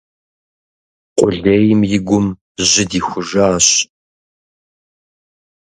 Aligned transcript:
Къулейм 1.17 1.81
и 1.95 1.99
гум 2.07 2.25
жьы 2.69 2.83
дихужащ. 2.89 3.67